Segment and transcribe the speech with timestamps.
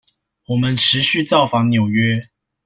[0.47, 2.31] 我們持續造訪紐約